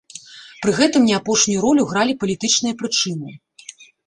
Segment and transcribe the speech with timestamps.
[0.61, 3.31] Пры гэтым не апошнюю ролю гралі палітычныя прычыны.